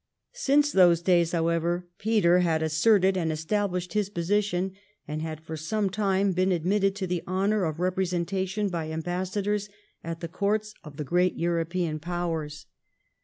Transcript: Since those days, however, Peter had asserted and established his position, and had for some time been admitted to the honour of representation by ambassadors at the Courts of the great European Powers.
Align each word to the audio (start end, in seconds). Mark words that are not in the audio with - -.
Since 0.33 0.71
those 0.71 1.03
days, 1.03 1.31
however, 1.31 1.87
Peter 1.99 2.39
had 2.39 2.63
asserted 2.63 3.15
and 3.15 3.31
established 3.31 3.93
his 3.93 4.09
position, 4.09 4.71
and 5.07 5.21
had 5.21 5.39
for 5.41 5.55
some 5.55 5.91
time 5.91 6.31
been 6.31 6.51
admitted 6.51 6.95
to 6.95 7.05
the 7.05 7.21
honour 7.27 7.65
of 7.65 7.79
representation 7.79 8.69
by 8.69 8.89
ambassadors 8.89 9.69
at 10.03 10.19
the 10.19 10.27
Courts 10.27 10.73
of 10.83 10.97
the 10.97 11.03
great 11.03 11.35
European 11.35 11.99
Powers. 11.99 12.65